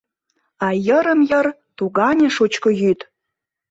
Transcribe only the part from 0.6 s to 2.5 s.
А йырым-йыр тугане